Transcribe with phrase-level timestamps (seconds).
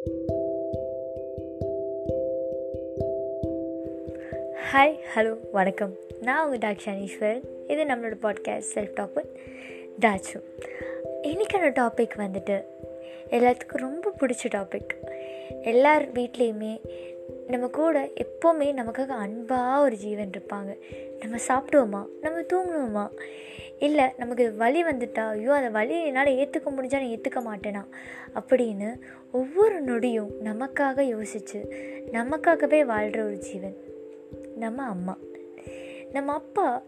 [0.00, 0.14] Hi
[5.14, 5.96] hello வணக்கம்.
[6.20, 9.36] நான் உங்கள் டாக்ஷானீஸ்வரன் இது நம்மளோட podcast self talk with
[10.00, 10.42] Thachu
[11.22, 12.64] இன்றைக்கான டாபிக் வந்துட்டு
[13.30, 15.12] எல்லாத்துக்கும் ரொம்ப பிடிச்ச டாபிக்
[15.62, 16.80] எல்லார் வீட்லேயுமே
[17.46, 20.78] நம்ம கூட எப்போவுமே நமக்காக அன்பாக ஒரு ஜீவன் இருப்பாங்க.
[21.18, 22.06] நம்ம சாப்பிடுவோமா?
[22.20, 23.10] நம்ம தூங்குவோமா?
[23.78, 27.84] இல்லை நமக்கு வழி வலி வந்துட்டா ஐயோ அந்த வலி என்னால் ஏற்றுக்க முடிஞ்சால் நான் ஏற்றுக்க மாட்டேனா?
[28.34, 28.94] அப்படின்னு
[29.32, 31.58] ஒவ்வொரு நொடியும் நமக்காக யோசித்து
[32.12, 33.76] நமக்காகவே வாழ்கிற ஒரு ஜீவன்.
[34.56, 35.18] நம்ம அம்மா.
[36.12, 36.82] நம்ம அப்பா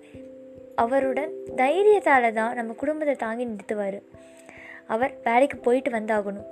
[0.76, 1.20] அவரோட
[1.56, 4.02] தைரியத்தால் தான் நம்ம குடும்பத்தை தாங்கி நிறுத்துவார்.
[4.86, 6.48] அவர் வேலைக்கு போயிட்டு வந்தாகணும்.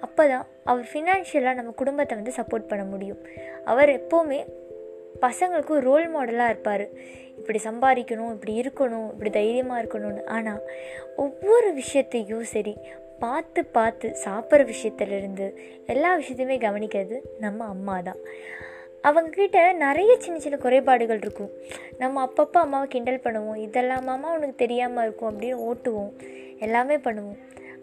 [0.00, 3.18] அப்போ தான் அவர் ஃபினான்ஷியலாக நம்ம குடும்பத்தை வந்து சப்போர்ட் பண்ண முடியும்.
[3.64, 4.40] அவர் எப்போவுமே
[5.20, 6.88] பசங்களுக்கு ஒரு ரோல் மாடலாக இருப்பார்.
[7.38, 10.24] இப்படி சம்பாதிக்கணும் இப்படி இருக்கணும் இப்படி தைரியமாக இருக்கணும்னு.
[10.24, 10.60] ஆனால்
[11.16, 12.76] ஒவ்வொரு விஷயத்தையும் சரி
[13.24, 15.46] பார்த்து பார்த்து சாப்பிட்ற விஷயத்துலேருந்து
[15.92, 18.20] எல்லா விஷயத்தையுமே கவனிக்கிறது நம்ம அம்மா தான்.
[19.08, 21.52] அவங்கக்கிட்ட நிறைய சின்ன சின்ன குறைபாடுகள் இருக்கும்.
[21.98, 23.60] நம்ம அப்பப்போ அம்மாவை கிண்டல் பண்ணுவோம்.
[23.66, 26.12] இதெல்லாம் மாமா உனக்கு தெரியாமல் இருக்கும் அப்படின்னு ஓட்டுவோம்.
[26.66, 27.38] எல்லாமே பண்ணுவோம்.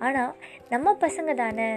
[0.06, 0.34] ஆனால்
[0.74, 1.70] நம்ம பசங்க தானே.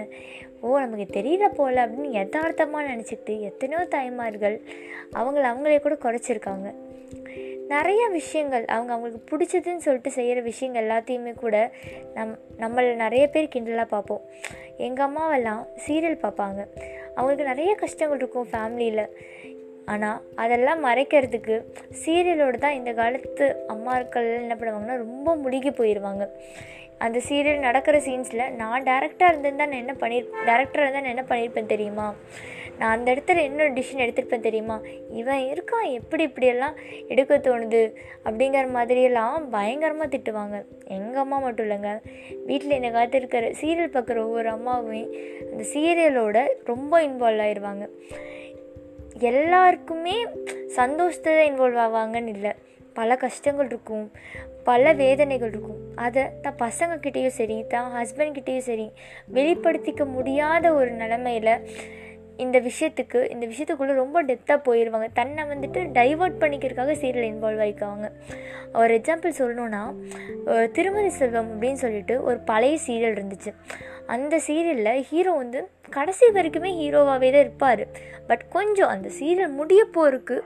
[0.61, 4.57] ஓ நமக்கு தெரியல போல் அப்படின்னு யதார்த்தமாக நினச்சிக்கிட்டு எத்தனையோ தாய்மார்கள்
[5.19, 6.67] அவங்கள அவங்களே கூட குறைச்சிருக்காங்க.
[7.67, 11.55] நிறைய விஷயங்கள் அவங்க அவங்களுக்கு பிடிச்சதுன்னு சொல்லிட்டு செய்கிற விஷயங்கள் எல்லாத்தையுமே கூட
[12.13, 14.23] நம் நம்மளை நிறைய பேர் கிண்டலாக பார்ப்போம்.
[14.77, 16.61] எங்கள் அம்மாவெல்லாம் சீரியல் பார்ப்பாங்க.
[17.15, 19.05] அவங்களுக்கு நிறைய கஷ்டங்கள் இருக்கும் ஃபேமிலியில்
[19.85, 21.55] ஆனால் அதெல்லாம் மறைக்கிறதுக்கு
[22.05, 26.25] சீரியலோடு தான் இந்த காலத்து அம்மாக்கள் என்ன பண்ணுவாங்கன்னா ரொம்ப முழுகி போயிடுவாங்க
[26.97, 31.65] அந்த சீரியல் நடக்கிற சீன்ஸில் நான் டேரக்டாக இருந்திருந்தால் நான் என்ன பண்ணி டேரக்டராக இருந்தால் நான் என்ன பண்ணியிருப்பேன்
[31.65, 32.15] தெரியுமா?
[32.79, 34.81] நான் அந்த இடத்துல இன்னொரு டிசிஷன் எடுத்துருப்பேன் தெரியுமா?
[35.11, 36.75] இவன் இருக்கான் எப்படி இப்படியெல்லாம்
[37.07, 37.95] எடுக்க தோணுது?
[38.25, 40.65] அப்படிங்கிற மாதிரியெல்லாம் பயங்கரமாக திட்டுவாங்க.
[40.85, 42.01] எங்கள் அம்மா மட்டும் இல்லைங்க.
[42.45, 45.01] வீட்டில் இந்த காலத்தில் இருக்கிற சீரியல் பார்க்குற ஒவ்வொரு அம்மாவுமே
[45.51, 47.89] அந்த சீரியலோட ரொம்ப இன்வால்வ் ஆயிடுவாங்க
[49.19, 50.25] எல்லாருக்குமே
[50.67, 52.51] சந்தோஷத்தில் இன்வால்வ் ஆவாங்கன்னு இல்லை.
[52.93, 54.11] பல கஷ்டங்கள் இருக்கும்.
[54.69, 55.81] பல வேதனைகள் இருக்கும்.
[56.05, 58.87] அதை தான் பசங்கக்கிட்டேயும் சரி தான் ஹஸ்பண்ட்கிட்டேயும் சரி
[59.37, 61.53] வெளிப்படுத்திக்க முடியாத ஒரு நிலமையில்
[62.43, 68.07] இந்த விஷயத்துக்கு இந்த விஷயத்துக்குள்ளே ரொம்ப டெப்த்தாக போயிடுவாங்க தன்னை வந்துட்டு டைவர்ட் பண்ணிக்கிறதுக்காக சீரியல் இன்வால்வ் ஆகிக்குவாங்க
[68.81, 69.81] ஒரு எக்ஸாம்பிள் சொல்லணுன்னா
[70.75, 73.53] திருமதி செல்வம் அப்படின்னு சொல்லிட்டு ஒரு பழைய சீரியல் இருந்துச்சு.
[74.15, 75.59] அந்த சீரியலில் ஹீரோ வந்து
[75.95, 77.83] கடைசி வரைக்குமே ஹீரோவாகவே தான் இருப்பார்.
[78.29, 80.37] பட் கொஞ்சம் அந்த சீரியல் முடிய போகிறதுக்கு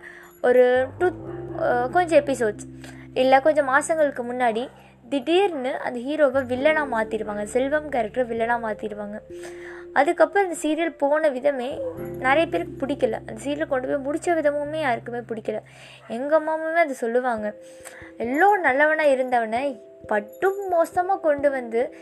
[0.48, 0.64] ஒரு
[1.00, 1.08] டூ
[1.96, 2.66] கொஞ்சம் எபிசோட்ஸ்
[3.14, 4.70] இல்லை கொஞ்சம் மாதங்களுக்கு முன்னாடி
[5.10, 9.20] திடீர்னு அந்த ஹீரோவை வில்லனாக மாற்றிடுவாங்க செல்வம் கேரக்டர் வில்லனாக மாற்றிடுவாங்க
[9.94, 11.80] அதுக்கப்புறம் அந்த சீரியல் போன விதமே
[12.20, 13.12] நிறைய பேருக்கு பிடிக்கல.
[13.12, 15.60] அந்த சீரியல் கொண்டு போய் முடித்த விதமுமே யாருக்குமே பிடிக்கல.
[16.08, 17.54] எங்கள் அம்மாவுமே அதை சொல்லுவாங்க.
[18.18, 21.98] எல்லோ நல்லவனாக இருந்தவனை பட்டும் மோசமாக கொண்டு வந்து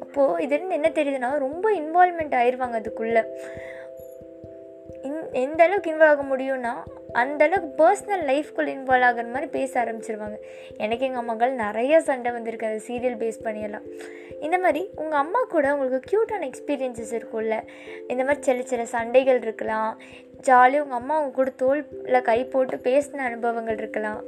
[0.00, 3.22] அப்போது இதுலேருந்து என்ன தெரியுதுன்னா ரொம்ப இன்வால்மெண்ட் ஆயிடுவாங்க அதுக்குள்ளே.
[5.32, 6.72] எந்த அளவுக்கு இன்வால்வ் ஆக முடியும்னா
[7.14, 10.36] அந்தளவுக்கு பர்சனல் லைஃப்குள்ளே இன்வால்வ் ஆகிற மாதிரி பேச ஆரம்பிச்சிருவாங்க.
[10.76, 13.86] எனக்கு எங்கள் அம்மாக்கள் நிறைய சண்டை வந்திருக்கு அந்த சீரியல் பேஸ் பண்ணியெல்லாம்
[14.40, 17.56] இந்த மாதிரி உங்கள் அம்மா கூட உங்களுக்கு க்யூட்டான எக்ஸ்பீரியன்சஸ் இருக்கும்ல.
[18.08, 20.00] இந்த மாதிரி சில சில சண்டைகள் இருக்கலாம்.
[20.40, 24.22] ஜாலியாக உங்கள் அம்மா அவங்க கூட தோளில் கை போட்டு பேசின அனுபவங்கள் இருக்கலாம்.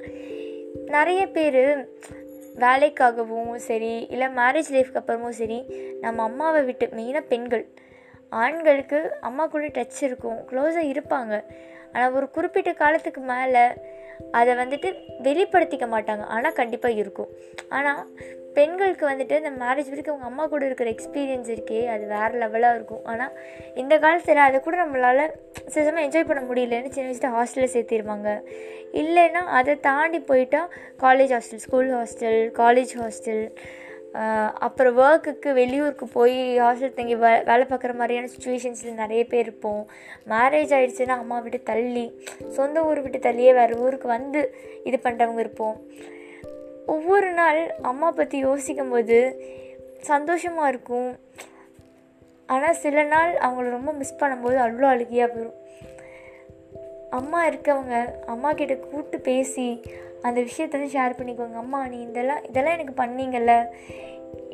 [0.86, 1.88] நிறைய பேர்
[2.58, 5.58] வேலைக்காகவும் சரி இல்லை மேரேஜ் லைஃப்க்கு அப்புறமும் சரி
[6.00, 7.66] நம்ம அம்மாவை விட்டு மெயினாக பெண்கள்.
[8.42, 11.34] ஆண்களுக்கு அம்மா கூட டச் இருக்கும் க்ளோஸாக இருப்பாங்க.
[11.94, 13.64] ஆனால் ஒரு குறிப்பிட்ட காலத்துக்கு மேலே
[14.38, 14.88] அதை வந்துட்டு
[15.26, 16.24] வெளிப்படுத்திக்க மாட்டாங்க.
[16.34, 17.30] ஆனால் கண்டிப்பாக இருக்கும்.
[17.76, 18.00] ஆனால்
[18.56, 23.04] பெண்களுக்கு வந்துட்டு இந்த மேரேஜ் வரைக்கும் அவங்க அம்மா கூட இருக்கிற எக்ஸ்பீரியன்ஸ் இருக்கே அது வேறு லெவலாக இருக்கும்.
[23.12, 23.32] ஆனால்
[23.82, 25.24] இந்த காலத்தில் அதை கூட நம்மளால்
[25.72, 28.30] சில சமயம் என்ஜாய் பண்ண முடியலன்னு சின்ன வயசில் ஹாஸ்டலில் சேர்த்திருவாங்க.
[29.02, 30.70] இல்லைன்னா அதை தாண்டி போயிட்டால்
[31.04, 33.44] college hostel school hostel college hostel
[34.66, 39.82] அப்புறம் ஒர்க்குக்கு வெளியூருக்கு போய் ஹாஸ்டல் தங்கி வே வேலை பார்க்குற மாதிரியான சுச்சுவேஷன்ஸில் நிறைய பேர் இருப்போம்.
[40.28, 42.04] மேரேஜ் ஆகிடுச்சுன்னா அம்மா விட்டு தள்ளி
[42.48, 44.42] சொந்த ஊர் விட்டு தள்ளியே வேறு ஊருக்கு வந்து
[44.84, 45.76] இது பண்ணுறவங்க இருப்போம்.
[46.86, 49.18] ஒவ்வொரு நாள் அம்மா பற்றி யோசிக்கும் போது
[50.00, 51.10] சந்தோஷமாக இருக்கும்.
[52.46, 55.60] ஆனால் சில நாள் அவங்கள ரொம்ப மிஸ் பண்ணும்போது அவ்வளோ அழுகியாக போயிடும்
[57.10, 57.96] அம்மா இருக்கவங்க
[58.26, 59.66] அம்மா கிட்ட கூப்பிட்டு பேசி
[60.24, 61.54] அந்த விஷயத்த வந்து ஷேர் பண்ணிக்கோங்க.
[61.54, 63.52] அம்மா நீ இதெல்லாம் இதெல்லாம் எனக்கு பண்ணீங்கல்ல.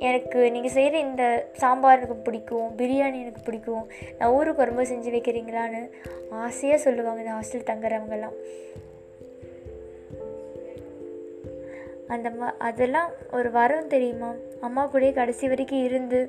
[0.00, 3.84] எனக்கு நீங்கள் செய்கிற இந்த சாம்பார் எனக்கு பிடிக்கும் பிரியாணி எனக்கு பிடிக்கும்.
[4.18, 5.80] நான் ஊருக்கு வரும்போது செஞ்சு வைக்கிறீங்களான்னு
[6.30, 8.36] ஆசையாக சொல்லுவாங்க இந்த ஹாஸ்டல் தங்குறவங்கெல்லாம்.
[12.08, 14.30] அந்த மா அதெல்லாம் ஒரு வரம் தெரியுமா?
[14.60, 16.20] அம்மா கூட கடைசி வரைக்கும் இருந்து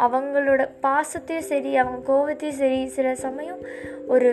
[0.00, 3.60] அவங்களோட பாசத்தையும் சரி அவங்க கோபத்தையும் சரி சில சமயம்
[4.06, 4.30] ஒரு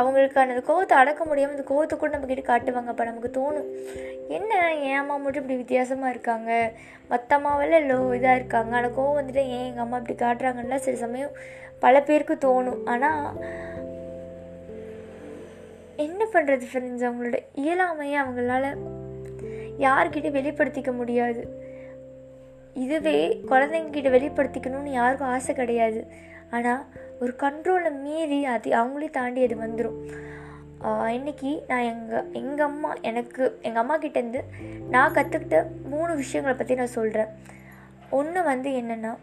[0.00, 2.92] அவங்களுக்கான அந்த கோவத்தை அடக்க முடியாமல் அந்த கோவத்தை கூட நம்மக்கிட்ட காட்டுவாங்க.
[2.92, 3.68] அப்போ நமக்கு தோணும்
[4.36, 4.52] என்ன
[4.88, 6.50] என் அம்மா மட்டும் இப்படி வித்தியாசமாக இருக்காங்க?
[7.12, 8.72] மற்ற அம்மாவில் லோ இதாக இருக்காங்க.
[8.78, 11.34] ஆனால் கோவம் வந்துட்டு ஏன் எங்கள் அம்மா இப்படி காட்டுறாங்கன்னா சில சமயம்
[11.84, 12.82] பல பேருக்கு தோணும்.
[12.92, 13.24] ஆனால்
[16.06, 18.66] என்ன பண்ணுறது ஃப்ரெண்ட்ஸ் அவங்களோட இயலாமையை அவங்களால
[19.86, 21.42] யார்கிட்ட வெளிப்படுத்திக்க முடியாது.
[22.84, 23.18] இதுவே
[23.50, 26.00] குழந்தைங்கக்கிட்ட வெளிப்படுத்திக்கணும்னு யாருக்கும் ஆசை கிடையாது.
[26.50, 26.84] ஆனால்
[27.20, 29.98] ஒரு கண்ட்ரோலை மீறி அது அவங்களே தாண்டி அது வந்துடும்
[31.16, 34.40] இன்றைக்கி நான் எங்கள் எங்கள் அம்மா எனக்கு எங்கள் அம்மா கிட்டேருந்து
[34.90, 37.28] நான் கற்றுக்கிட்ட மூணு விஷயங்களை பற்றி நான் சொல்கிறேன்
[38.10, 39.16] ஒன்று வந்து என்னென்னா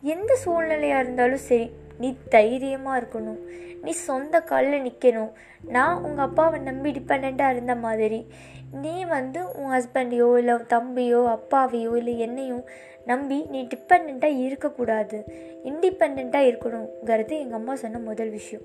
[0.00, 3.38] எந்த சூழ்நிலையாக இருந்தாலும் சரி நீ தைரியமாக இருக்கணும்.
[3.82, 5.32] நீ சொந்த காலில் நிற்கணும்
[5.64, 8.26] நான் உங்கள் அப்பாவை நம்பி டிபெண்ட்டாக இருந்த மாதிரி
[8.72, 12.64] நீ வந்து உன் ஹஸ்பண்டையோ இல்லை தம்பியோ அப்பாவையோ இல்லை என்னையும்
[13.04, 15.24] நம்பி நீ டிபெண்ட்டாக இருக்கக்கூடாது.
[15.64, 18.64] இண்டிபெண்ட்டாக இருக்கணுங்கிறது எங்கள் அம்மா சொன்ன முதல் விஷயம்.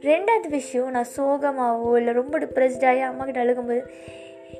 [0.00, 3.82] ரெண்டாவது விஷயம் நான் சோகமாகவோ இல்லை ரொம்ப டிப்ரெஸ்டாகி அம்மா கிட்ட அழுகும்போது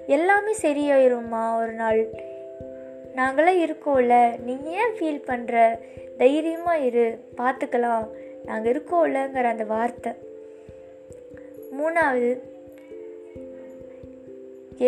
[0.06, 2.08] எல்லாமே சரியாயிரும்மா ஒரு நாள்.
[3.14, 5.78] நாங்களாம் இருக்கோம்ல நீ ஏன் ஃபீல் பண்ணுற
[6.18, 8.06] தைரியமாக இரு பார்த்துக்கலாம்
[8.44, 10.12] நாங்கள் இருக்கோம்லங்கிற அந்த வார்த்தை.
[11.72, 12.50] மூணாவது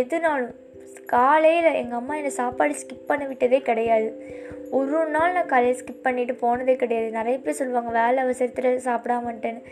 [0.01, 0.55] எதுனாலும்
[1.07, 4.09] காலையில் எங்கள் அம்மா என்னை சாப்பாடு ஸ்கிப் பண்ண விட்டதே கிடையாது.
[4.71, 7.11] ஒரு நாள் நான் காலையில் ஸ்கிப் பண்ணிவிட்டு போனதே கிடையாது.
[7.11, 9.63] நிறைய பேர் சொல்லுவாங்க வேலை அவசரத்தில் சாப்பிடாமட்டேன்னு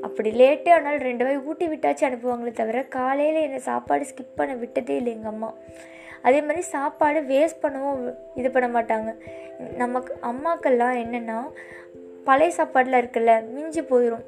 [0.00, 4.96] அப்படி லேட்டே ஆனாலும் ரெண்டு வாய் ஊட்டி விட்டாச்சு அனுப்புவாங்களே தவிர காலையில் என்னை சாப்பாடு ஸ்கிப் பண்ண விட்டதே
[4.96, 5.50] இல்லை எங்கள் அம்மா.
[6.22, 9.10] அதே மாதிரி சாப்பாடு வேஸ்ட் பண்ணவும் இது பண்ண மாட்டாங்க.
[9.76, 11.38] நமக்கு அம்மாக்கெல்லாம் என்னென்னா
[12.24, 14.24] பழைய சாப்பாடில் இருக்குல்ல மிஞ்சி போயிடும்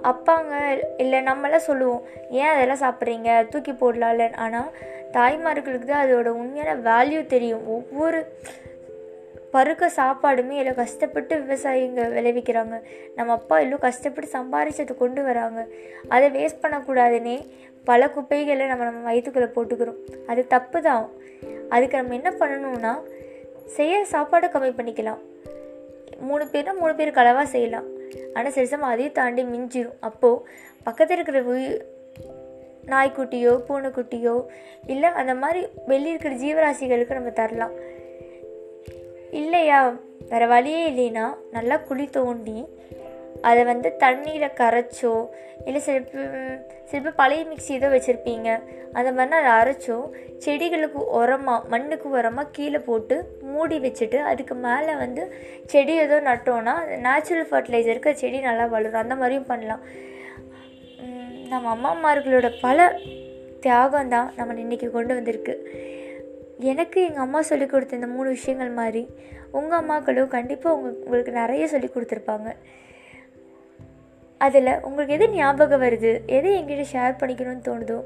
[0.00, 0.52] அப்பாங்க
[0.96, 3.48] இல்லை நம்மளாம் சொல்லுவோம் ஏன் அதெல்லாம் சாப்பிட்றீங்க?
[3.48, 4.34] தூக்கி போடலாம்ல.
[4.34, 4.70] ஆனால்
[5.12, 7.66] தாய்மார்களுக்கு தான் அதோட உண்மையான வேல்யூ தெரியும்.
[7.66, 8.26] ஒவ்வொரு
[9.52, 12.82] பருக்க சாப்பாடுமே எல்லாம் கஷ்டப்பட்டு விவசாயிங்க விளைவிக்கிறாங்க.
[13.14, 15.66] நம்ம அப்பா எல்லாம் கஷ்டப்பட்டு சம்பாரிச்சதை கொண்டு வராங்க.
[16.08, 17.46] அதை வேஸ்ட் பண்ணக்கூடாதுன்னே
[17.84, 20.26] பல குப்பைகளை நம்ம நம்ம வயிற்றுக்குள்ளே போட்டுக்கிறோம்.
[20.26, 21.08] அது தப்பு தான்.
[21.68, 22.98] அதுக்கு நம்ம என்ன பண்ணணும்னா
[23.66, 25.18] செய்ய சாப்பாடை கம்மி பண்ணிக்கலாம்.
[26.20, 28.00] மூணு பேர்னா மூணு பேர் அளவாக செய்யலாம்.
[28.34, 30.42] ஆனால் சில சமயம் அதையும் தாண்டி மிஞ்சிடும் அப்போது
[30.84, 31.86] பக்கத்தில் இருக்கிற உயிர்
[32.86, 34.44] நாய்க்குட்டியோ பூனைக்குட்டியோ
[34.86, 37.70] இல்லை அந்த மாதிரி வெளியே இருக்கிற ஜீவராசிகளுக்கு நம்ம தரலாம்.
[39.30, 39.96] இல்லையா?
[40.28, 42.64] வேறு வழியே இல்லைன்னா நல்லா குழி தோண்டி
[43.48, 45.14] அதை வந்து தண்ணீரை கரைச்சோ
[45.66, 45.96] இல்லை சில
[46.90, 48.48] சில பேர் பழைய மிக்சி ஏதோ வச்சுருப்பீங்க.
[48.98, 49.96] அந்த மாதிரினா அதை அரைச்சோ
[50.44, 53.16] செடிகளுக்கு உரமாக மண்ணுக்கு உரமாக கீழே போட்டு
[53.52, 55.22] மூடி வச்சுட்டு அதுக்கு மேலே வந்து
[55.72, 56.74] செடி ஏதோ நட்டோன்னா
[57.06, 59.02] நேச்சுரல் ஃபர்டிலைசருக்கு செடி நல்லா வளரும்.
[59.04, 59.84] அந்த மாதிரியும் பண்ணலாம்.
[61.52, 62.88] நம்ம அம்மாமார்களோட பல
[63.64, 65.54] தியாகம் தான் நம்ம இன்றைக்கி கொண்டு வந்திருக்கு.
[66.72, 69.02] எனக்கு எங்கள் அம்மா சொல்லி கொடுத்த இந்த மூணு விஷயங்கள் மாதிரி
[69.58, 72.50] உங்கள் அம்மாக்களும் கண்டிப்பாக உங்க உங்களுக்கு நிறைய சொல்லி கொடுத்துருப்பாங்க.
[74.44, 76.10] அதில் உங்களுக்கு எது ஞாபகம் வருது?
[76.36, 77.98] எது எங்கிட்ட ஷேர் பண்ணிக்கணும்னு தோணுதோ?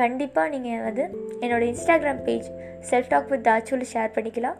[0.00, 1.04] கண்டிப்பாக நீங்கள் வந்து
[1.40, 2.48] என்னோடய Instagram page
[2.90, 4.58] self talk with தாச்சுவில் share பண்ணிக்கலாம்.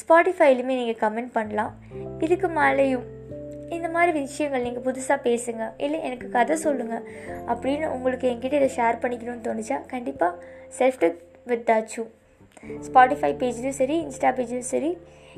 [0.00, 1.74] ஸ்பாட்டிஃபைலையுமே நீங்கள் கமெண்ட் பண்ணலாம்.
[2.18, 3.06] இதுக்கு மேலேயும்
[3.68, 5.64] இந்த மாதிரி விஷயங்கள் நீங்கள் புதுசாக பேசுங்க.
[5.76, 7.04] இல்லை எனக்கு கதை சொல்லுங்கள்
[7.46, 9.78] அப்படின்னு உங்களுக்கு என்கிட்ட இதை ஷேர் பண்ணிக்கணும்னு தோணுச்சா?
[9.86, 10.44] கண்டிப்பாக
[10.78, 12.02] self talk with Thachu
[12.86, 14.90] Spotify பேஜ்லேயும் சரி இன்ஸ்டா பேஜ்லேயும் சரி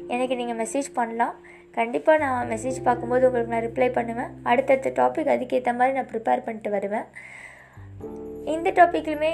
[0.08, 1.36] எனக்கு நீங்கள் மெசேஜ் பண்ணலாம்.
[1.76, 4.32] கண்டிப்பாக நான் மெசேஜ் பார்க்கும்போது உங்களுக்கு நான் ரிப்ளை பண்ணுவேன்.
[4.50, 7.08] அடுத்தடுத்த டாபிக் அதுக்கேற்ற மாதிரி நான் ப்ரிப்பேர் பண்ணிட்டு வருவேன்.
[8.54, 9.32] இந்த டாப்பிக்லையுமே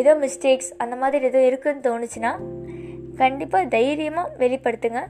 [0.00, 2.32] ஏதோ மிஸ்டேக்ஸ் அந்த மாதிரி ஏதோ இருக்குதுன்னு தோணுச்சுன்னா
[3.22, 5.02] கண்டிப்பாக தைரியமாக வெளிப்படுத்துங்க.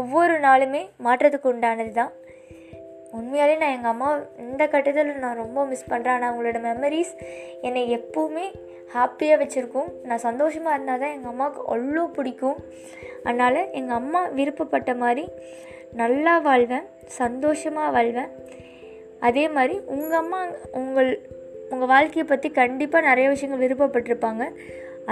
[0.00, 2.12] ஒவ்வொரு நாளுமே மாற்றத்துக்கு உண்டானது தான்
[3.18, 4.10] உண்மையாலே நான் எங்கள் அம்மா
[4.44, 7.12] இந்த கட்டத்தில் நான் ரொம்ப மிஸ் பண்ணுறேன் ஆனால் அவங்களோட மெமரிஸ்
[7.66, 8.46] என்னை எப்போவுமே
[8.94, 9.90] ஹாப்பியாக வச்சுருக்கும்.
[10.08, 12.58] நான் சந்தோஷமாக இருந்தால் தான் எங்கள் அம்மாவுக்கு அவ்வளோ பிடிக்கும்.
[13.26, 15.24] அதனால் எங்கள் அம்மா விருப்பப்பட்ட மாதிரி
[16.00, 16.86] நல்லா வாழ்வேன்
[17.20, 18.30] சந்தோஷமாக வாழ்வேன்.
[19.28, 20.40] அதே மாதிரி உங்கள் அம்மா
[20.80, 21.10] உங்கள்
[21.72, 24.44] உங்கள் வாழ்க்கையை பற்றி கண்டிப்பாக நிறைய விஷயங்கள் விருப்பப்பட்டிருப்பாங்க.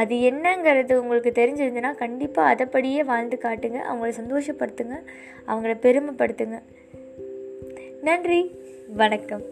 [0.00, 3.78] அது என்னங்கிறது உங்களுக்கு தெரிஞ்சிருந்துன்னா கண்டிப்பாக அதைப்படியே வாழ்ந்து காட்டுங்க.
[3.88, 4.96] அவங்கள சந்தோஷப்படுத்துங்க.
[5.48, 6.58] அவங்கள பெருமைப்படுத்துங்க.
[8.02, 8.50] நன்றி.
[8.88, 9.42] வணக்கம்.